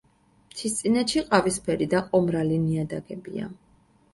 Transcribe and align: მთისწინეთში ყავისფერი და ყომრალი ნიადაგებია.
მთისწინეთში 0.53 1.21
ყავისფერი 1.27 1.89
და 1.93 2.01
ყომრალი 2.09 2.59
ნიადაგებია. 2.65 3.53